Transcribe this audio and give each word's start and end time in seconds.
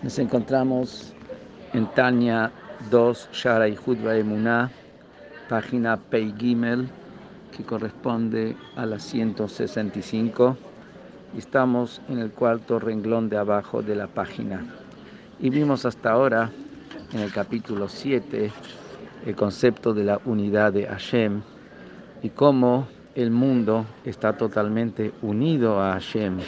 Nos 0.00 0.16
encontramos 0.20 1.12
en 1.72 1.86
Tania 1.88 2.52
2, 2.88 3.30
Shara 3.32 3.68
y 3.68 3.76
Emuná, 3.84 4.70
página 5.48 5.96
Pei 5.96 6.32
Gimel, 6.38 6.88
que 7.56 7.64
corresponde 7.64 8.54
a 8.76 8.86
la 8.86 9.00
165. 9.00 10.56
Y 11.34 11.38
estamos 11.38 12.00
en 12.08 12.20
el 12.20 12.30
cuarto 12.30 12.78
renglón 12.78 13.28
de 13.28 13.38
abajo 13.38 13.82
de 13.82 13.96
la 13.96 14.06
página. 14.06 14.64
Y 15.40 15.50
vimos 15.50 15.84
hasta 15.84 16.12
ahora, 16.12 16.52
en 17.12 17.18
el 17.18 17.32
capítulo 17.32 17.88
7, 17.88 18.52
el 19.26 19.34
concepto 19.34 19.92
de 19.94 20.04
la 20.04 20.20
unidad 20.26 20.72
de 20.72 20.86
Hashem 20.86 21.42
y 22.22 22.28
cómo 22.28 22.86
el 23.16 23.32
mundo 23.32 23.84
está 24.04 24.36
totalmente 24.36 25.12
unido 25.22 25.82
a 25.82 25.94
Hashem 25.94 26.38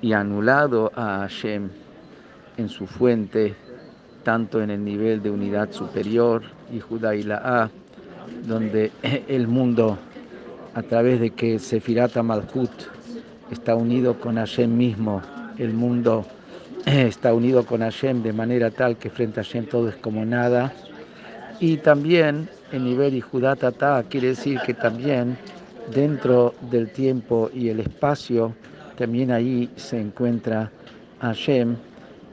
y 0.00 0.14
anulado 0.14 0.90
a 0.96 1.18
Hashem 1.18 1.68
en 2.58 2.68
su 2.68 2.86
fuente, 2.86 3.54
tanto 4.24 4.60
en 4.60 4.70
el 4.70 4.84
nivel 4.84 5.22
de 5.22 5.30
unidad 5.30 5.72
superior 5.72 6.42
y 6.70 6.82
y 7.14 7.22
la 7.22 7.36
A, 7.36 7.70
donde 8.46 8.90
el 9.28 9.48
mundo, 9.48 9.96
a 10.74 10.82
través 10.82 11.20
de 11.20 11.30
que 11.30 11.58
Sefirata 11.58 12.22
Malkut 12.22 12.70
está 13.50 13.74
unido 13.74 14.20
con 14.20 14.36
Hashem 14.36 14.76
mismo, 14.76 15.22
el 15.56 15.72
mundo 15.72 16.26
está 16.86 17.32
unido 17.32 17.64
con 17.64 17.80
Hashem 17.80 18.22
de 18.22 18.32
manera 18.32 18.70
tal 18.70 18.96
que 18.96 19.08
frente 19.08 19.40
a 19.40 19.44
Hashem 19.44 19.66
todo 19.66 19.88
es 19.88 19.96
como 19.96 20.24
nada. 20.24 20.72
Y 21.60 21.78
también 21.78 22.48
el 22.70 22.84
nivel 22.84 23.14
y 23.14 23.22
quiere 23.22 24.28
decir 24.28 24.60
que 24.64 24.74
también 24.74 25.38
dentro 25.92 26.54
del 26.70 26.90
tiempo 26.90 27.50
y 27.52 27.68
el 27.68 27.80
espacio, 27.80 28.54
también 28.96 29.30
ahí 29.30 29.70
se 29.76 30.00
encuentra 30.00 30.70
Hashem 31.20 31.76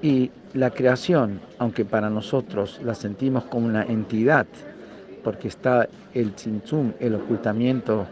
y 0.06 0.30
la 0.54 0.70
creación, 0.70 1.42
aunque 1.58 1.84
para 1.84 2.12
nosotros 2.12 2.80
la 2.84 2.94
sentimos 2.94 3.46
como 3.46 3.66
una 3.66 3.82
entidad, 3.82 4.46
porque 5.24 5.48
está 5.48 5.90
el 6.14 6.36
tzimtzum, 6.36 6.92
el 7.00 7.16
ocultamiento 7.16 8.06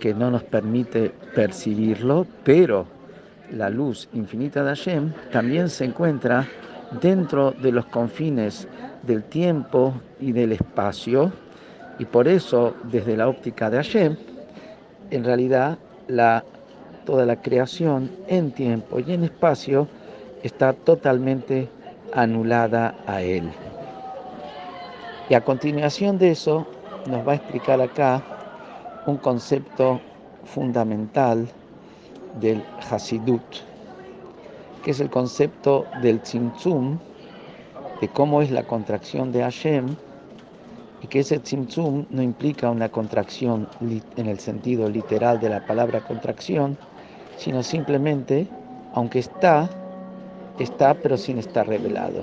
que 0.00 0.12
no 0.14 0.32
nos 0.32 0.42
permite 0.42 1.12
percibirlo, 1.36 2.26
pero 2.42 2.86
la 3.52 3.70
luz 3.70 4.08
infinita 4.14 4.64
de 4.64 4.70
Hashem 4.70 5.12
también 5.30 5.68
se 5.68 5.84
encuentra 5.84 6.44
dentro 7.00 7.52
de 7.52 7.70
los 7.70 7.86
confines 7.86 8.66
del 9.04 9.22
tiempo 9.22 9.94
y 10.18 10.32
del 10.32 10.50
espacio, 10.50 11.30
y 12.00 12.04
por 12.04 12.26
eso, 12.26 12.74
desde 12.90 13.16
la 13.16 13.28
óptica 13.28 13.70
de 13.70 13.76
Hashem, 13.76 14.16
en 15.12 15.22
realidad 15.24 15.78
toda 17.04 17.24
la 17.24 17.40
creación 17.40 18.10
en 18.26 18.50
tiempo 18.50 18.98
y 18.98 19.12
en 19.12 19.22
espacio 19.22 19.86
está 20.42 20.72
totalmente 20.72 21.68
anulada 22.12 22.94
a 23.06 23.22
Él. 23.22 23.50
Y 25.28 25.34
a 25.34 25.44
continuación 25.44 26.18
de 26.18 26.30
eso 26.30 26.66
nos 27.06 27.26
va 27.26 27.32
a 27.32 27.36
explicar 27.36 27.80
acá 27.80 28.22
un 29.06 29.16
concepto 29.16 30.00
fundamental 30.44 31.48
del 32.40 32.62
Hasidut, 32.90 33.42
que 34.82 34.90
es 34.90 35.00
el 35.00 35.10
concepto 35.10 35.86
del 36.02 36.20
Tzimtzum, 36.20 36.98
de 38.00 38.08
cómo 38.08 38.42
es 38.42 38.50
la 38.50 38.62
contracción 38.62 39.32
de 39.32 39.42
Hashem, 39.42 39.96
y 41.02 41.06
que 41.06 41.20
ese 41.20 41.38
Tzimtzum 41.38 42.06
no 42.10 42.22
implica 42.22 42.70
una 42.70 42.88
contracción 42.88 43.68
en 44.16 44.26
el 44.26 44.38
sentido 44.38 44.88
literal 44.88 45.40
de 45.40 45.48
la 45.48 45.66
palabra 45.66 46.00
contracción, 46.00 46.76
sino 47.36 47.62
simplemente, 47.62 48.48
aunque 48.94 49.20
está, 49.20 49.68
está 50.64 50.94
pero 50.94 51.16
sin 51.16 51.38
estar 51.38 51.66
revelado. 51.66 52.22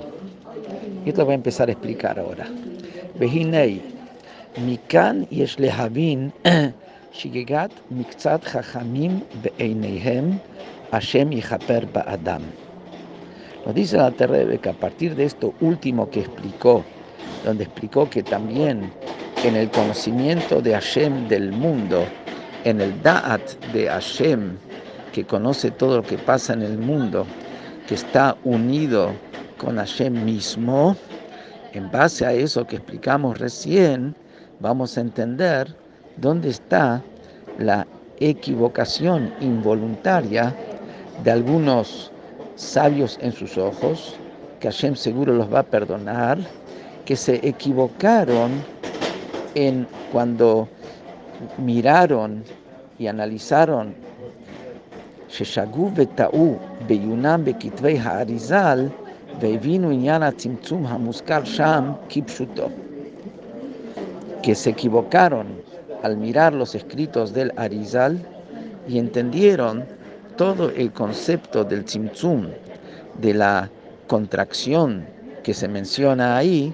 Y 1.04 1.10
esto 1.10 1.24
voy 1.24 1.32
a 1.32 1.36
empezar 1.36 1.68
a 1.68 1.72
explicar 1.72 2.18
ahora. 2.18 2.46
Behinei, 3.18 3.80
mikan 4.56 5.26
yesh 5.30 5.58
lehavin 5.58 6.32
shigegat 7.12 7.70
mikzat 7.90 8.42
chachamim 8.44 9.22
be'eineihem 9.42 10.40
Hashem 10.90 11.30
yichaper 11.30 11.86
ba'adam. 11.92 12.42
Nos 13.64 13.74
dice 13.74 13.96
la 13.96 14.10
Terrebe 14.12 14.58
que 14.58 14.68
a 14.68 14.72
partir 14.72 15.16
de 15.16 15.24
esto 15.24 15.52
último 15.60 16.08
que 16.08 16.20
explicó, 16.20 16.84
donde 17.44 17.64
explicó 17.64 18.08
que 18.08 18.22
también 18.22 18.92
en 19.42 19.56
el 19.56 19.70
conocimiento 19.70 20.60
de 20.60 20.72
Hashem 20.72 21.26
del 21.28 21.52
mundo, 21.52 22.06
en 22.64 22.80
el 22.80 23.02
Da'at 23.02 23.58
de 23.72 23.88
Hashem, 23.88 24.56
que 25.12 25.24
conoce 25.24 25.70
todo 25.70 25.96
lo 25.96 26.02
que 26.02 26.18
pasa 26.18 26.52
en 26.52 26.62
el 26.62 26.78
mundo, 26.78 27.26
que 27.86 27.94
está 27.94 28.36
unido 28.44 29.12
con 29.58 29.76
Hashem 29.76 30.24
mismo, 30.24 30.96
en 31.72 31.90
base 31.90 32.26
a 32.26 32.32
eso 32.32 32.66
que 32.66 32.76
explicamos 32.76 33.38
recién, 33.38 34.14
vamos 34.60 34.96
a 34.96 35.02
entender 35.02 35.74
dónde 36.16 36.50
está 36.50 37.02
la 37.58 37.86
equivocación 38.18 39.32
involuntaria 39.40 40.54
de 41.22 41.30
algunos 41.30 42.10
sabios 42.56 43.18
en 43.20 43.32
sus 43.32 43.56
ojos, 43.58 44.14
que 44.60 44.68
Hashem 44.68 44.96
seguro 44.96 45.34
los 45.34 45.52
va 45.52 45.60
a 45.60 45.62
perdonar, 45.62 46.38
que 47.04 47.16
se 47.16 47.46
equivocaron 47.46 48.50
en 49.54 49.86
cuando 50.12 50.68
miraron 51.58 52.42
y 52.98 53.06
analizaron 53.06 53.94
ששגו 55.29 55.89
וטעו 55.95 56.57
בעיונם 56.87 57.41
בכתבי 57.43 57.99
האריזל 57.99 58.87
והבינו 59.39 59.89
עניין 59.89 60.23
הצמצום 60.23 60.85
המוזכר 60.87 61.43
שם 61.43 61.91
כפשוטו. 62.09 62.69
Que 64.43 64.55
se 64.55 64.71
equivocaron 64.71 65.47
al 66.01 66.17
mirar 66.17 66.51
los 66.53 66.73
escritos 66.73 67.31
del 67.31 67.51
Arizal 67.57 68.13
y 68.87 68.97
entendieron 68.97 69.85
todo 70.35 70.71
el 70.71 70.91
concepto 70.91 71.63
del 71.63 71.85
tzimtzum, 71.85 72.47
de 73.19 73.33
la 73.35 73.69
contracción 74.07 75.05
que 75.43 75.53
se 75.53 75.67
menciona 75.67 76.37
ahí, 76.37 76.73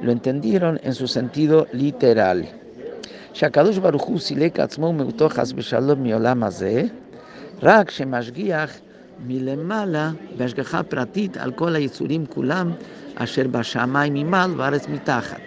lo 0.00 0.12
entendieron 0.12 0.78
en 0.84 0.94
su 0.94 1.08
sentido 1.08 1.66
literal. 1.72 2.46
שהקדוש 3.32 3.78
ברוך 3.78 4.02
הוא 4.02 4.18
סילק 4.18 4.60
עצמו 4.60 4.92
מאותו 4.92 5.28
חס 5.28 5.52
ושלום 5.56 6.02
מעולם 6.02 6.42
הזה, 6.44 6.82
רק 7.62 7.90
שמשגיח 7.90 8.78
מלמעלה 9.26 10.10
בהשגחה 10.36 10.82
פרטית 10.82 11.36
על 11.36 11.52
כל 11.52 11.74
היצורים 11.76 12.26
כולם 12.26 12.72
אשר 13.14 13.46
בשמיים 13.50 14.14
ממעל 14.14 14.50
וארץ 14.56 14.88
מתחת. 14.88 15.40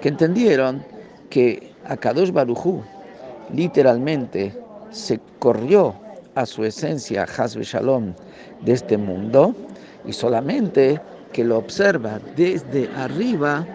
Que 0.00 0.08
entendieron 0.08 0.82
que 1.30 1.72
Akadosh 1.86 2.30
Barujú 2.30 2.82
literalmente 3.52 4.52
se 4.90 5.18
corrió 5.38 5.94
a 6.34 6.44
su 6.46 6.64
esencia, 6.64 7.24
Hasbe 7.24 7.64
Shalom, 7.64 8.12
de 8.64 8.72
este 8.72 8.96
mundo 8.98 9.54
y 10.06 10.12
solamente 10.12 11.00
que 11.32 11.44
lo 11.44 11.56
observa 11.58 12.20
desde 12.36 12.88
arriba 12.96 13.66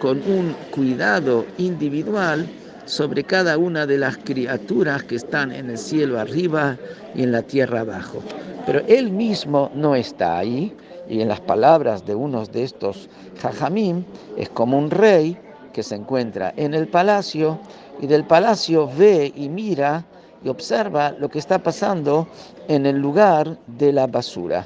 con 0.00 0.18
un 0.28 0.54
cuidado 0.70 1.46
individual 1.58 2.46
sobre 2.85 3.23
cada 3.23 3.57
una 3.57 3.85
de 3.85 3.97
las 3.97 4.17
criaturas 4.17 5.03
que 5.03 5.15
están 5.15 5.51
en 5.51 5.69
el 5.69 5.77
cielo 5.77 6.19
arriba 6.19 6.77
y 7.15 7.23
en 7.23 7.31
la 7.31 7.41
tierra 7.41 7.81
abajo. 7.81 8.19
Pero 8.65 8.81
él 8.87 9.11
mismo 9.11 9.71
no 9.73 9.95
está 9.95 10.37
ahí 10.37 10.75
y 11.09 11.21
en 11.21 11.27
las 11.27 11.41
palabras 11.41 12.05
de 12.05 12.15
unos 12.15 12.51
de 12.51 12.63
estos 12.63 13.09
jajamim 13.41 14.03
es 14.37 14.49
como 14.49 14.77
un 14.77 14.91
rey 14.91 15.37
que 15.73 15.83
se 15.83 15.95
encuentra 15.95 16.53
en 16.57 16.73
el 16.73 16.87
palacio 16.87 17.59
y 17.99 18.07
del 18.07 18.23
palacio 18.25 18.89
ve 18.97 19.31
y 19.35 19.49
mira 19.49 20.05
y 20.43 20.49
observa 20.49 21.11
lo 21.11 21.29
que 21.29 21.39
está 21.39 21.59
pasando 21.59 22.27
en 22.67 22.85
el 22.85 22.97
lugar 22.97 23.57
de 23.67 23.93
la 23.93 24.07
basura. 24.07 24.65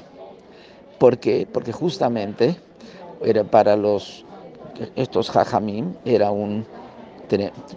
¿Por 0.98 1.18
qué? 1.18 1.46
Porque 1.50 1.72
justamente 1.72 2.56
era 3.22 3.44
para 3.44 3.76
los 3.76 4.24
estos 4.94 5.30
jajamim 5.30 5.94
era 6.04 6.30
un 6.30 6.66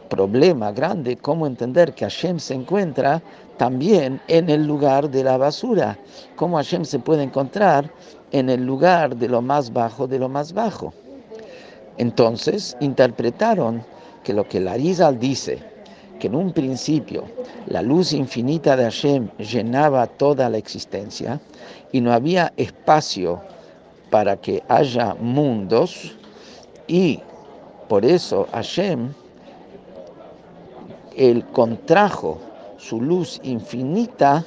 problema 0.10 0.72
grande 0.72 1.18
cómo 1.18 1.48
entender 1.48 1.94
que 1.94 2.06
Hashem 2.06 2.40
se 2.40 2.54
encuentra 2.54 3.22
también 3.58 4.22
en 4.28 4.50
el 4.50 4.66
lugar 4.66 5.10
de 5.10 5.24
la 5.24 5.38
basura, 5.38 5.98
cómo 6.36 6.58
Hashem 6.58 6.86
se 6.86 7.00
puede 7.00 7.24
encontrar 7.24 7.92
en 8.32 8.50
el 8.50 8.66
lugar 8.66 9.16
de 9.16 9.28
lo 9.28 9.42
más 9.42 9.74
bajo 9.74 10.08
de 10.08 10.20
lo 10.20 10.30
más 10.30 10.54
bajo. 10.54 10.94
Entonces 11.98 12.78
interpretaron 12.80 13.84
que 14.24 14.34
lo 14.34 14.48
que 14.48 14.60
Larizal 14.60 15.20
dice, 15.20 15.60
que 16.20 16.28
en 16.28 16.36
un 16.36 16.52
principio 16.54 17.24
la 17.68 17.82
luz 17.82 18.14
infinita 18.14 18.76
de 18.76 18.84
Hashem 18.84 19.30
llenaba 19.38 20.08
toda 20.08 20.50
la 20.50 20.58
existencia 20.58 21.40
y 21.92 22.02
no 22.02 22.14
había 22.14 22.54
espacio 22.58 23.42
para 24.10 24.38
que 24.38 24.64
haya 24.68 25.16
mundos 25.16 26.16
y 26.88 27.20
por 27.88 28.06
eso 28.06 28.48
Hashem 28.52 29.14
él 31.20 31.46
contrajo 31.52 32.38
su 32.78 33.02
luz 33.02 33.42
infinita 33.44 34.46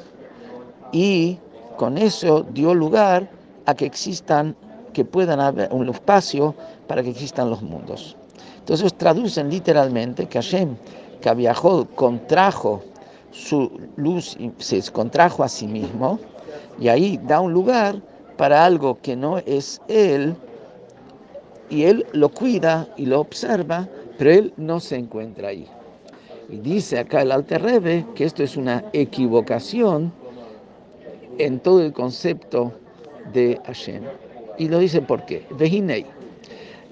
y 0.91 1.39
con 1.77 1.99
eso 1.99 2.47
dio 2.51 2.75
lugar 2.75 3.29
a 3.67 3.75
que 3.75 3.85
existan 3.85 4.57
que 4.95 5.05
puedan 5.05 5.39
haber 5.39 5.71
un 5.71 5.91
espacio 5.91 6.55
para 6.89 7.03
que 7.03 7.11
existan 7.11 7.51
los 7.51 7.61
mundos. 7.61 8.17
Entonces 8.59 8.95
traducen 8.95 9.51
literalmente 9.51 10.27
que 10.27 10.41
Hashem, 10.41 10.77
que 11.21 11.35
viajó, 11.35 11.85
contrajo 11.95 12.83
su 13.33 13.71
luz, 13.97 14.39
se 14.57 14.83
contrajo 14.93 15.45
a 15.45 15.49
sí 15.49 15.67
mismo 15.67 16.19
y 16.81 16.89
ahí 16.89 17.21
da 17.23 17.41
un 17.41 17.53
lugar 17.53 17.97
para 18.39 18.65
algo 18.65 18.99
que 19.03 19.15
no 19.15 19.37
es 19.39 19.79
él 19.89 20.35
y 21.69 21.85
él 21.85 22.07
lo 22.13 22.31
cuida 22.31 22.89
y 22.97 23.05
lo 23.05 23.21
observa, 23.21 23.87
pero 24.17 24.31
él 24.31 24.55
no 24.57 24.81
se 24.81 24.97
encuentra 24.97 25.49
ahí. 25.49 25.69
Y 26.52 26.58
dice 26.58 27.00
acá 27.00 27.22
el 27.22 27.32
Alter 27.32 27.62
Rebbe 27.62 28.06
que 28.16 28.24
esto 28.24 28.44
es 28.44 28.58
una 28.58 28.86
equivocación 28.94 30.14
en 31.38 31.60
todo 31.60 31.82
el 31.82 31.94
concepto 31.94 32.72
de 33.34 33.60
Hashem. 33.66 34.04
Y 34.58 34.70
lo 34.70 34.80
dice 34.80 35.02
por 35.02 35.26
qué. 35.26 35.46
Vehinei. 35.52 36.06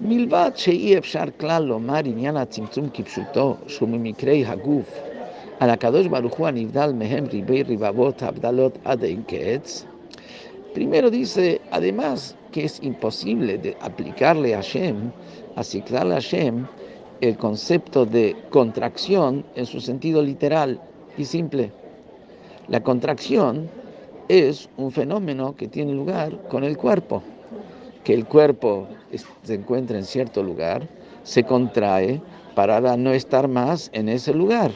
מלבד 0.00 0.50
שאי 0.54 0.98
אפשר 0.98 1.24
כלל 1.40 1.64
לומר 1.64 2.00
עניין 2.04 2.36
הצמצום 2.36 2.88
כפשוטו, 2.94 3.56
שהוא 3.66 3.88
ממקרי 3.88 4.44
הגוף, 4.46 5.00
על 5.60 5.70
הקדוש 5.70 6.06
ברוך 6.06 6.34
הוא 6.34 6.46
הנבדל 6.46 6.92
מהם 6.92 7.24
ריבי 7.32 7.62
רבבות 7.62 8.22
הבדלות 8.22 8.78
עד 8.84 9.04
אין 9.04 9.22
קץ. 9.26 9.84
Primero 10.74 11.10
dice, 11.10 11.62
además, 11.70 12.36
que 12.52 12.66
es 12.66 12.80
imposible 12.82 13.56
de 13.56 13.74
aplicarle 13.80 14.52
a 14.52 14.58
Hashem, 14.58 15.10
asignarle 15.56 16.12
a 16.12 16.16
Hashem, 16.16 16.66
el 17.21 17.37
concepto 17.37 18.05
de 18.05 18.35
contracción 18.49 19.45
en 19.55 19.67
su 19.67 19.79
sentido 19.79 20.23
literal 20.23 20.81
y 21.17 21.25
simple. 21.25 21.71
La 22.67 22.81
contracción 22.81 23.69
es 24.27 24.69
un 24.77 24.91
fenómeno 24.91 25.55
que 25.55 25.67
tiene 25.67 25.93
lugar 25.93 26.47
con 26.47 26.63
el 26.63 26.77
cuerpo, 26.77 27.21
que 28.03 28.13
el 28.13 28.25
cuerpo 28.25 28.87
se 29.43 29.53
encuentra 29.53 29.97
en 29.97 30.05
cierto 30.05 30.41
lugar, 30.41 30.87
se 31.23 31.43
contrae 31.43 32.21
para 32.55 32.97
no 32.97 33.11
estar 33.11 33.47
más 33.47 33.91
en 33.93 34.09
ese 34.09 34.33
lugar, 34.33 34.71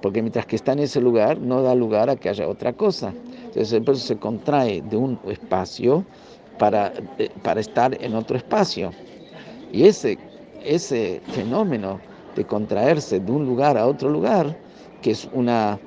porque 0.00 0.20
mientras 0.20 0.46
que 0.46 0.56
está 0.56 0.72
en 0.72 0.80
ese 0.80 1.00
lugar 1.00 1.38
no 1.38 1.62
da 1.62 1.74
lugar 1.74 2.10
a 2.10 2.16
que 2.16 2.28
haya 2.28 2.48
otra 2.48 2.72
cosa. 2.72 3.14
Entonces 3.44 3.72
el 3.72 3.96
se 3.96 4.16
contrae 4.16 4.82
de 4.82 4.96
un 4.96 5.18
espacio 5.28 6.04
para, 6.58 6.92
eh, 7.18 7.30
para 7.42 7.60
estar 7.60 7.96
en 8.02 8.14
otro 8.14 8.36
espacio. 8.36 8.90
Y 9.70 9.84
ese, 9.84 10.18
ese 10.64 11.20
fenómeno 11.32 12.00
de 12.34 12.44
contraerse 12.44 13.20
de 13.20 13.32
un 13.32 13.46
lugar 13.46 13.76
a 13.76 13.86
otro 13.86 14.08
lugar, 14.08 14.56
que 15.00 15.10
es 15.12 15.28
una, 15.32 15.78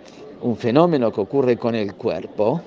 un 0.41 0.55
fenómeno 0.55 1.11
que 1.11 1.21
ocurre 1.21 1.57
con 1.57 1.75
el 1.75 1.93
cuerpo, 1.95 2.61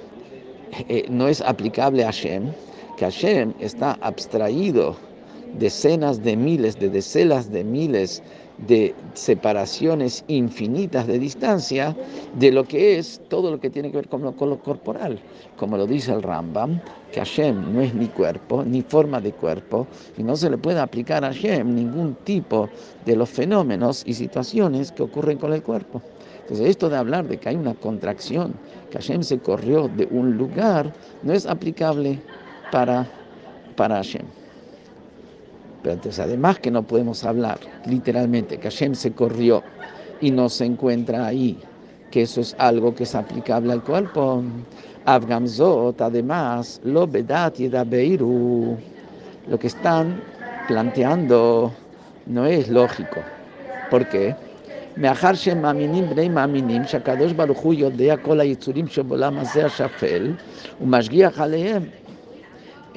eh, 0.89 1.07
no 1.09 1.29
es 1.29 1.41
aplicable 1.41 2.03
a 2.03 2.07
Hashem, 2.07 2.53
que 2.97 3.05
Hashem 3.05 3.53
está 3.61 3.99
abstraído 4.01 4.97
decenas 5.59 6.23
de 6.23 6.37
miles, 6.37 6.79
de 6.79 6.91
decenas 6.91 7.51
de 7.51 7.65
miles 7.65 8.23
de 8.67 8.95
separaciones 9.15 10.25
infinitas 10.27 11.07
de 11.07 11.19
distancia 11.19 11.97
de 12.39 12.51
lo 12.51 12.65
que 12.65 12.99
es 12.99 13.21
todo 13.29 13.51
lo 13.51 13.61
que 13.61 13.71
tiene 13.71 13.91
que 13.91 13.99
ver 13.99 14.09
con 14.09 14.23
lo, 14.23 14.35
corporal. 14.35 15.21
Como 15.57 15.77
lo 15.77 15.87
dice 15.87 16.13
el 16.13 16.23
Rambam, 16.23 16.81
que 17.13 17.21
Hashem 17.21 17.73
no 17.73 17.81
es 17.81 17.95
ni 17.95 18.09
cuerpo, 18.09 18.65
ni 18.65 18.83
forma 18.83 19.21
de 19.21 19.33
cuerpo, 19.33 19.87
y 20.17 20.23
no 20.23 20.37
se 20.37 20.51
le 20.51 20.59
puede 20.59 20.81
aplicar 20.81 21.25
a 21.25 21.29
Hashem 21.29 21.75
ningún 21.75 22.15
tipo 22.25 22.69
de 23.05 23.17
los 23.17 23.29
fenómenos 23.29 24.03
y 24.07 24.15
situaciones 24.15 24.91
que 24.93 25.05
ocurren 25.05 25.39
con 25.39 25.53
el 25.53 25.63
cuerpo. 25.63 26.03
Entonces, 26.43 26.67
esto 26.67 26.89
de 26.89 26.97
hablar 26.97 27.29
de 27.29 27.39
que 27.39 27.51
hay 27.51 27.57
una 27.57 27.75
contracción, 27.75 28.55
que 28.91 28.99
Hashem 28.99 29.23
se 29.23 29.39
corrió 29.39 29.89
de 29.89 30.09
un 30.11 30.37
lugar, 30.37 30.93
no 31.23 31.33
es 31.33 31.47
aplicable 31.47 32.19
para, 32.73 33.07
para 33.77 33.97
Hashem. 33.97 34.38
Pero 35.82 35.94
entonces, 35.94 36.20
además 36.20 36.60
que 36.60 36.72
no 36.72 36.84
podemos 36.84 37.24
hablar 37.24 37.60
literalmente 37.86 38.58
que 38.58 38.70
Hashem 38.70 38.96
se 38.96 39.12
corrió 39.12 39.62
y 40.22 40.32
no 40.32 40.48
se 40.48 40.66
encuentra 40.66 41.26
ahí, 41.26 41.58
que 42.10 42.22
eso 42.22 42.42
es 42.42 42.56
algo 42.58 42.96
que 42.96 43.04
es 43.04 43.16
aplicable 43.16 43.74
al 43.74 43.84
cuerpo. 43.84 44.44
Abgamzot, 45.06 46.00
además, 46.02 46.80
lo 46.86 47.06
bedat 47.06 47.60
y 47.60 47.70
lo 47.70 49.60
que 49.60 49.68
están 49.68 50.22
planteando 50.70 51.74
no 52.28 52.46
es 52.46 52.70
lógico. 52.70 53.20
¿Por 53.90 54.08
qué? 54.08 54.36
מאחר 54.98 55.34
שהם 55.34 55.62
מאמינים 55.62 56.10
בני 56.10 56.30
מאמינים 56.30 56.84
שהקדוש 56.86 57.32
ברוך 57.32 57.60
הוא 57.60 57.74
יודע 57.74 58.18
כל 58.18 58.40
היצורים 58.40 58.88
שבעולם 58.88 59.40
הזה 59.40 59.66
השפל 59.66 60.32
ומשגיח 60.82 61.40
עליהם. 61.40 61.84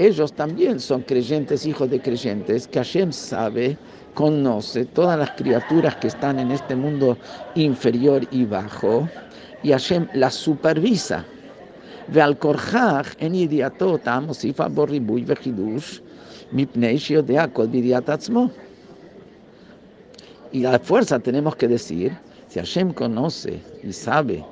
Ellos 0.01 0.33
también 0.33 0.79
son 0.79 1.03
creyentes, 1.03 1.65
hijos 1.65 1.89
de 1.89 2.01
creyentes, 2.01 2.69
que 2.69 2.79
Hashem 2.79 3.13
sabe, 3.13 3.79
conoce 4.15 4.85
todas 4.85 5.19
las 5.19 5.31
criaturas 5.33 5.97
que 5.97 6.09
están 6.09 6.39
en 6.39 6.51
este 6.51 6.77
mundo 6.77 7.17
inferior 7.55 8.27
y 8.31 8.45
bajo, 8.45 9.09
y 9.63 9.71
Hashem 9.71 10.09
las 10.15 10.35
supervisa. 10.35 11.25
ועל 12.09 12.35
כורכך 12.35 13.15
אין 13.19 13.35
ידיעתו 13.35 13.85
אותם 13.85 14.25
הוסיפה 14.29 14.69
בו 14.69 14.85
ריבוי 14.85 15.25
וחידוש, 15.27 16.01
מפני 16.53 16.99
שיודע 16.99 17.43
הכל 17.43 17.67
בידיעת 17.67 18.09
עצמו. 18.09 18.49
Y 20.53 20.65
a 20.65 20.79
fuerza 20.79 21.19
tenemos 21.19 21.57
que 21.57 21.67
decir, 21.69 22.17
si 22.49 22.61
Hashem 22.61 22.93
conoce 22.93 23.61
y 23.83 23.93
sabe 23.93 24.45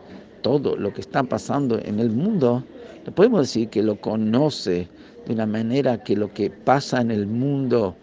todo 0.43 0.77
lo 0.77 0.93
que 0.93 1.01
está 1.01 1.23
pasando 1.23 1.79
en 1.79 2.01
el 2.01 2.11
mundo, 2.11 2.65
le 3.07 3.13
podemos 3.13 3.41
decir 3.43 3.69
que 3.69 3.83
lo 3.83 3.99
conoce 4.01 4.89
de 5.26 5.34
una 5.34 5.46
manera 5.46 6.04
que 6.04 6.16
lo 6.16 6.34
que 6.34 6.50
pasa 6.50 7.02
en 7.02 7.12
el 7.12 7.28
mundo 7.28 7.96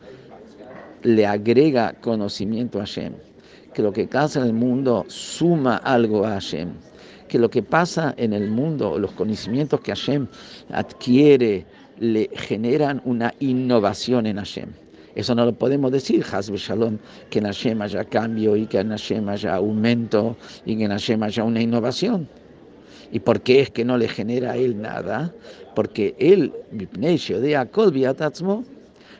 le 1.03 1.27
agrega 1.27 1.95
conocimiento 2.01 2.79
a 2.79 2.83
Hashem, 2.83 3.13
que 3.75 3.83
lo 3.83 3.93
que 3.93 4.07
pasa 4.07 4.41
en 4.41 4.47
el 4.47 4.53
mundo 4.53 5.05
suma 5.09 5.77
algo 5.77 6.25
a 6.25 6.31
Hashem, 6.31 6.71
que 7.29 7.39
lo 7.39 7.51
que 7.51 7.63
pasa 7.63 8.15
en 8.17 8.33
el 8.33 8.51
mundo, 8.51 8.99
los 8.99 9.13
conocimientos 9.13 9.81
que 9.81 9.93
Hashem 9.93 10.27
adquiere, 10.71 11.67
le 11.99 12.31
generan 12.35 13.01
una 13.05 13.33
innovación 13.41 14.27
en 14.27 14.37
Hashem. 14.37 14.69
Eso 15.15 15.35
no 15.35 15.47
lo 15.47 15.53
podemos 15.55 15.91
decir, 15.91 16.23
Hasbe 16.31 16.59
Shalom, 16.59 16.99
que 17.31 17.39
en 17.39 17.47
Hashem 17.47 17.81
haya 17.81 18.05
cambio 18.05 18.55
y 18.55 18.67
que 18.67 18.79
en 18.79 18.91
Hashem 18.91 19.29
haya 19.31 19.55
aumento 19.55 20.37
y 20.67 20.77
que 20.77 20.85
en 20.85 20.91
Hashem 20.91 21.23
haya 21.23 21.43
una 21.43 21.63
innovación. 21.63 22.29
¿Y 23.13 23.21
por 23.21 23.41
qué 23.41 23.61
es 23.61 23.71
que 23.71 23.85
no 23.85 23.97
le 23.99 24.09
genera 24.09 24.53
a 24.53 24.57
él 24.57 24.81
nada? 24.81 25.33
Porque 25.75 26.15
él, 26.19 26.53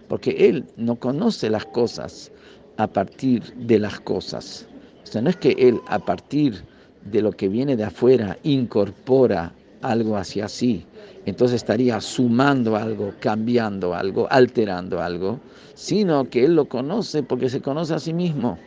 porque 0.09 0.31
él 0.49 0.65
no 0.77 0.97
conoce 0.97 1.51
las 1.51 1.67
cosas 1.67 2.31
a 2.77 2.87
partir 2.87 3.43
de 3.55 3.79
las 3.79 4.01
cosas. 4.01 4.67
O 5.03 5.07
sea, 5.07 5.23
no 5.23 5.31
es 5.31 5.37
que 5.37 5.53
él 5.59 5.81
a 5.89 5.99
partir 5.99 6.63
de 7.11 7.23
lo 7.23 7.33
que 7.33 7.49
viene 7.49 7.77
de 7.77 7.85
afuera 7.85 8.37
incorpora 8.43 9.53
algo 9.83 10.17
hacia 10.17 10.49
sí, 10.49 10.85
entonces 11.27 11.57
estaría 11.57 12.01
sumando 12.01 12.77
algo, 12.77 13.13
cambiando 13.21 13.95
algo, 13.95 14.27
alterando 14.31 15.01
algo, 15.01 15.41
sino 15.75 16.29
que 16.31 16.45
él 16.45 16.55
lo 16.55 16.67
conoce 16.67 17.23
porque 17.23 17.49
se 17.49 17.61
conoce 17.61 17.95
a 17.95 17.99
sí 17.99 18.13
mismo. 18.13 18.59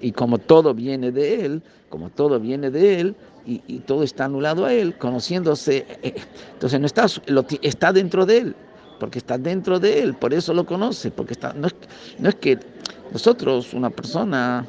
Y 0.00 0.12
como 0.12 0.38
todo 0.38 0.74
viene 0.74 1.12
de 1.12 1.44
él, 1.44 1.62
como 1.90 2.10
todo 2.10 2.40
viene 2.40 2.70
de 2.70 3.00
él, 3.00 3.14
y, 3.46 3.78
todo 3.80 4.02
está 4.02 4.24
anulado 4.24 4.64
a 4.64 4.72
él, 4.72 4.96
conociéndose, 4.98 5.86
eh, 6.02 6.14
entonces 6.52 6.80
no 6.80 6.86
está, 6.86 7.06
está 7.62 7.92
dentro 7.92 8.26
de 8.26 8.38
él, 8.38 8.56
porque 8.98 9.18
está 9.18 9.38
dentro 9.38 9.78
de 9.78 10.00
él, 10.00 10.14
por 10.14 10.34
eso 10.34 10.52
lo 10.52 10.66
conoce, 10.66 11.10
porque 11.10 11.34
está, 11.34 11.52
no, 11.52 11.68
es, 11.68 11.74
no 12.18 12.28
es 12.28 12.34
que 12.34 12.58
nosotros, 13.12 13.72
una 13.72 13.90
persona, 13.90 14.66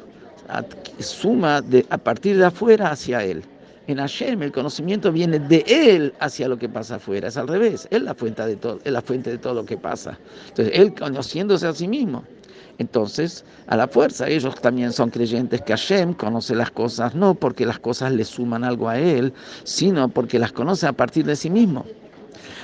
suma 0.98 1.60
de, 1.60 1.84
a 1.90 1.98
partir 1.98 2.38
de 2.38 2.46
afuera 2.46 2.90
hacia 2.90 3.22
él. 3.22 3.42
En 3.86 3.98
Hashem 3.98 4.42
el 4.42 4.52
conocimiento 4.52 5.10
viene 5.10 5.38
de 5.38 5.64
él 5.66 6.14
hacia 6.20 6.46
lo 6.46 6.58
que 6.58 6.68
pasa 6.68 6.96
afuera, 6.96 7.28
es 7.28 7.36
al 7.36 7.48
revés, 7.48 7.88
él 7.90 8.04
la 8.04 8.14
fuente 8.14 8.46
de 8.46 8.56
todo, 8.56 8.80
es 8.84 8.92
la 8.92 9.00
fuente 9.00 9.30
de 9.30 9.38
todo 9.38 9.54
lo 9.54 9.64
que 9.64 9.78
pasa. 9.78 10.18
Entonces, 10.48 10.78
él 10.78 10.94
conociéndose 10.94 11.66
a 11.66 11.72
sí 11.72 11.88
mismo. 11.88 12.22
Entonces, 12.78 13.44
a 13.66 13.76
la 13.76 13.88
fuerza, 13.88 14.28
ellos 14.28 14.54
también 14.60 14.92
son 14.92 15.10
creyentes 15.10 15.60
que 15.62 15.72
Hashem 15.72 16.14
conoce 16.14 16.54
las 16.54 16.70
cosas 16.70 17.14
no 17.14 17.34
porque 17.34 17.66
las 17.66 17.80
cosas 17.80 18.12
le 18.12 18.24
suman 18.24 18.62
algo 18.64 18.88
a 18.88 18.98
él, 18.98 19.32
sino 19.64 20.08
porque 20.08 20.38
las 20.38 20.52
conoce 20.52 20.86
a 20.86 20.92
partir 20.92 21.26
de 21.26 21.34
sí 21.34 21.50
mismo. 21.50 21.84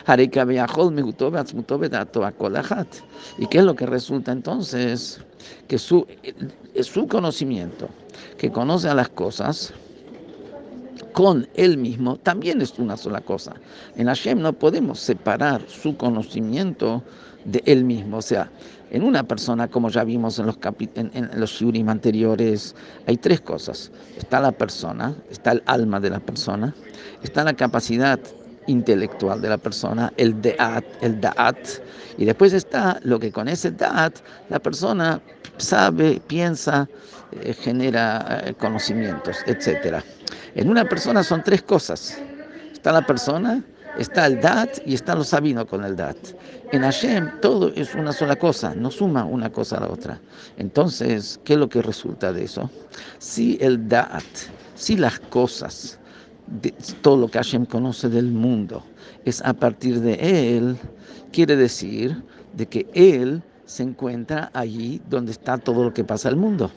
¿Y 0.07 0.29
qué 3.47 3.59
es 3.59 3.65
lo 3.65 3.75
que 3.75 3.87
resulta 3.87 4.33
entonces? 4.33 5.21
Que 5.67 5.79
su, 5.79 6.07
su 6.83 7.09
conocimiento, 7.09 7.89
que 8.39 8.53
conoce 8.53 8.89
a 8.89 8.95
las 8.95 9.09
cosas, 9.09 9.73
con 11.13 11.49
él 11.55 11.79
mismo 11.79 12.17
también 12.17 12.61
es 12.61 12.79
una 12.79 12.97
sola 12.97 13.21
cosa. 13.21 13.55
En 13.97 14.07
Hashem 14.07 14.41
no 14.41 14.53
podemos 14.53 15.01
separar 15.01 15.63
su 15.69 15.97
conocimiento 15.97 17.03
de 17.45 17.63
él 17.67 17.85
mismo. 17.85 18.19
O 18.19 18.23
sea, 18.23 18.51
en 18.91 19.03
una 19.03 19.23
persona, 19.23 19.69
como 19.69 19.89
ya 19.89 20.05
vimos 20.05 20.39
en 20.39 20.47
los, 20.47 20.59
en, 20.95 21.11
en 21.15 21.31
los 21.41 21.51
shurim 21.51 21.89
anteriores, 21.89 22.75
hay 23.07 23.17
tres 23.17 23.41
cosas. 23.41 23.91
Está 24.17 24.41
la 24.41 24.53
persona, 24.53 25.15
está 25.31 25.53
el 25.53 25.63
alma 25.67 26.01
de 26.01 26.11
la 26.11 26.21
persona, 26.21 26.75
está 27.23 27.45
la 27.45 27.55
capacidad 27.55 28.21
intelectual 28.67 29.41
de 29.41 29.49
la 29.49 29.59
persona, 29.59 30.13
el 30.17 30.41
deat, 30.41 30.85
el 31.03 31.21
da'at, 31.21 31.59
y 32.17 32.25
después 32.25 32.53
está 32.53 32.99
lo 33.03 33.19
que 33.19 33.31
con 33.33 33.49
ese 33.49 33.71
da'at 33.71 34.15
la 34.49 34.59
persona 34.59 35.21
sabe, 35.59 36.21
piensa, 36.27 36.89
eh, 37.33 37.53
genera 37.53 38.43
eh, 38.45 38.55
conocimientos, 38.55 39.39
etc. 39.47 40.03
En 40.55 40.69
una 40.69 40.85
persona 40.85 41.23
son 41.23 41.43
tres 41.43 41.63
cosas. 41.63 42.19
Está 42.73 42.93
la 42.93 43.07
persona, 43.07 43.63
está 43.99 44.27
el 44.27 44.41
dat 44.41 44.79
y 44.87 44.95
está 44.95 45.15
lo 45.15 45.25
sabino 45.25 45.67
con 45.67 45.85
el 45.85 45.97
dat. 45.97 46.17
En 46.73 46.83
Hashem 46.83 47.41
todo 47.41 47.73
es 47.75 47.95
una 47.95 48.13
sola 48.13 48.37
cosa, 48.37 48.75
no 48.75 48.91
suma 48.91 49.25
una 49.25 49.51
cosa 49.51 49.77
a 49.77 49.81
la 49.81 49.89
otra. 49.89 50.21
Entonces, 50.57 51.41
¿qué 51.45 51.55
es 51.55 51.59
lo 51.59 51.69
que 51.69 51.83
resulta 51.83 52.33
de 52.33 52.45
eso? 52.45 52.71
Si 53.19 53.59
el 53.61 53.89
dat, 53.89 54.25
si 54.75 54.97
las 54.97 55.21
cosas, 55.21 55.99
todo 57.03 57.17
lo 57.17 57.29
que 57.29 57.39
Hashem 57.39 57.67
conoce 57.67 58.09
del 58.09 58.31
mundo, 58.31 58.85
es 59.25 59.41
a 59.43 59.55
partir 59.55 60.01
de 60.01 60.57
él, 60.57 60.77
quiere 61.33 61.57
decir 61.57 62.23
de 62.55 62.67
que 62.67 62.87
él 62.95 63.43
se 63.67 63.83
encuentra 63.83 64.51
allí 64.53 65.01
donde 65.09 65.33
está 65.33 65.59
todo 65.59 65.85
lo 65.85 65.95
que 65.95 66.05
pasa 66.05 66.29
al 66.29 66.37
mundo. 66.37 66.71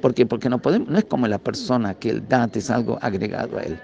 ¿Por 0.00 0.14
qué? 0.14 0.26
Porque 0.26 0.48
no, 0.48 0.60
podemos, 0.60 0.88
no 0.88 0.98
es 0.98 1.04
como 1.04 1.26
la 1.28 1.38
persona 1.38 1.94
que 1.94 2.10
el 2.10 2.28
dat 2.28 2.56
es 2.56 2.70
algo 2.70 2.98
agregado 3.00 3.58
a 3.58 3.62
él. 3.62 3.78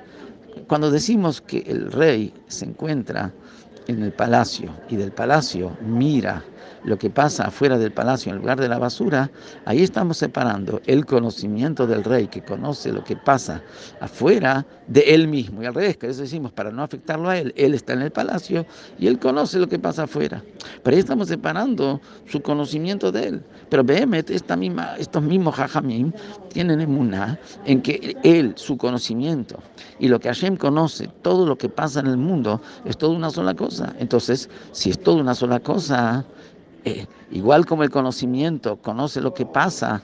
Cuando 0.67 0.91
decimos 0.91 1.41
que 1.41 1.59
el 1.67 1.93
rey 1.93 2.33
se 2.47 2.65
encuentra 2.65 3.33
en 3.89 4.03
el 4.03 4.13
palacio 4.13 4.71
y 4.89 4.97
del 4.97 5.13
palacio 5.13 5.77
mira 5.81 6.45
lo 6.85 6.99
que 6.99 7.11
pasa 7.11 7.47
afuera 7.47 7.79
del 7.79 7.93
palacio 7.93 8.33
en 8.33 8.39
lugar 8.39 8.61
de 8.61 8.69
la 8.69 8.79
basura, 8.79 9.31
ahí 9.65 9.83
estamos 9.83 10.19
separando 10.19 10.81
el 10.87 11.05
conocimiento 11.07 11.87
del 11.87 12.05
rey 12.05 12.29
que 12.29 12.43
conoce 12.43 12.93
lo 12.93 13.05
que 13.05 13.17
pasa 13.17 13.63
afuera 14.01 14.65
de 14.87 15.01
él 15.01 15.29
mismo. 15.29 15.63
Y 15.63 15.67
al 15.67 15.75
revés, 15.75 15.97
que 15.97 16.07
eso 16.07 16.23
decimos, 16.23 16.53
para 16.53 16.71
no 16.71 16.83
afectarlo 16.83 17.29
a 17.29 17.39
él, 17.39 17.53
él 17.57 17.75
está 17.75 17.93
en 17.93 18.03
el 18.03 18.11
palacio 18.11 18.67
y 18.99 19.07
él 19.07 19.19
conoce 19.19 19.59
lo 19.59 19.69
que 19.69 19.79
pasa 19.79 20.05
afuera. 20.05 20.43
Pero 20.83 20.95
ahí 20.95 21.01
estamos 21.01 21.29
separando 21.29 22.01
su 22.27 22.41
conocimiento 22.41 23.13
de 23.13 23.29
él. 23.29 23.43
Pero 23.69 23.85
Behemet, 23.85 24.31
esta 24.31 24.57
misma, 24.57 24.95
estos 24.99 25.23
mismos 25.23 25.57
Jajamim 25.57 26.13
tienen 26.49 26.81
emuná 26.81 27.39
en 27.65 27.83
que 27.83 28.17
él, 28.23 28.53
su 28.57 28.77
conocimiento 28.77 29.59
y 29.99 30.09
lo 30.09 30.21
que 30.21 30.29
Hashem 30.29 30.57
conoce, 30.57 31.09
todo 31.23 31.47
lo 31.47 31.59
que 31.59 31.69
pasa 31.69 32.01
en 32.01 32.07
el 32.07 32.17
mundo, 32.17 32.61
es 32.85 32.97
toda 32.97 33.15
una 33.15 33.31
sola 33.31 33.55
cosa. 33.55 33.78
Entonces, 33.99 34.49
si 34.73 34.91
es 34.91 34.99
toda 34.99 35.21
una 35.21 35.35
sola 35.35 35.61
cosa, 35.61 36.25
eh, 36.85 37.07
igual 37.31 37.67
como 37.67 37.83
el 37.83 37.91
conocimiento 37.91 38.77
conoce 38.77 39.21
lo 39.21 39.35
que 39.35 39.47
pasa, 39.47 40.03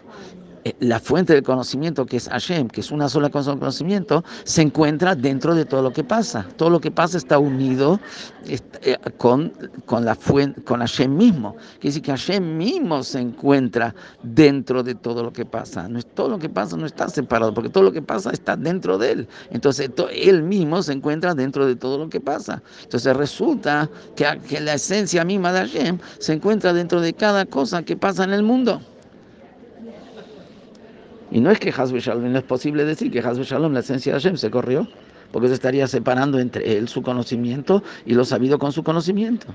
la 0.81 0.99
fuente 0.99 1.35
del 1.35 1.43
conocimiento 1.43 2.07
que 2.07 2.17
es 2.17 2.29
Hashem, 2.29 2.69
que 2.69 2.81
es 2.81 2.91
una 2.91 3.09
sola 3.09 3.31
cosa 3.31 3.53
de 3.53 3.59
conocimiento, 3.59 4.25
se 4.45 4.63
encuentra 4.63 5.15
dentro 5.15 5.55
de 5.55 5.65
todo 5.65 5.83
lo 5.83 5.93
que 5.93 6.05
pasa. 6.05 6.47
Todo 6.57 6.71
lo 6.71 6.81
que 6.81 6.91
pasa 6.91 7.19
está 7.19 7.39
unido 7.39 8.01
eh, 8.47 8.97
con, 9.19 9.53
con, 9.85 10.05
la 10.05 10.15
fuente, 10.15 10.63
con 10.63 10.81
Hashem 10.81 11.15
mismo. 11.15 11.57
Quiere 11.81 11.89
decir 11.89 12.03
que 12.03 12.11
Hashem 12.11 12.57
mismo 12.57 13.03
se 13.03 13.21
encuentra 13.21 13.95
dentro 14.23 14.83
de 14.83 14.95
todo 14.95 15.23
lo 15.23 15.33
que 15.33 15.45
pasa. 15.45 15.89
No 15.89 15.99
es, 15.99 16.07
todo 16.07 16.29
lo 16.29 16.39
que 16.39 16.49
pasa 16.49 16.77
no 16.77 16.87
está 16.87 17.09
separado, 17.09 17.53
porque 17.53 17.69
todo 17.69 17.85
lo 17.85 17.93
que 17.93 18.03
pasa 18.03 18.31
está 18.31 18.57
dentro 18.57 18.99
de 18.99 19.13
él. 19.13 19.29
Entonces 19.51 19.91
él 20.13 20.43
mismo 20.43 20.83
se 20.83 20.93
encuentra 20.93 21.35
dentro 21.35 21.67
de 21.67 21.77
todo 21.77 21.99
lo 21.99 22.09
que 22.09 22.21
pasa. 22.21 22.63
Entonces 22.83 23.15
resulta 23.17 23.91
que, 24.17 24.27
que 24.49 24.61
la 24.61 24.75
esencia 24.75 25.25
misma 25.25 25.53
de 25.53 25.61
Hashem 25.61 25.99
se 26.19 26.33
encuentra 26.33 26.73
dentro 26.73 27.01
de 27.01 27.13
cada 27.13 27.45
cosa 27.47 27.83
que 27.83 27.97
pasa 27.97 28.25
en 28.25 28.33
el 28.33 28.43
mundo. 28.43 28.81
Y 31.35 31.41
no 31.41 31.51
es 31.51 31.59
que 31.59 31.71
Hasbe 31.77 31.99
Shalom, 31.99 32.31
no 32.31 32.39
es 32.39 32.45
posible 32.45 32.85
decir 32.85 33.11
que 33.11 33.19
Hasbe 33.19 33.43
Shalom, 33.43 33.73
la 33.73 33.81
esencia 33.81 34.13
de 34.13 34.21
Hashem, 34.21 34.37
se 34.37 34.53
corrió, 34.53 34.87
porque 35.33 35.49
se 35.49 35.55
estaría 35.55 35.85
separando 35.89 36.39
entre 36.39 36.77
él 36.77 36.87
su 36.87 37.03
conocimiento 37.03 37.83
y 38.07 38.15
lo 38.15 38.25
sabido 38.25 38.61
con 38.61 38.71
su 38.71 38.85
conocimiento. 38.85 39.49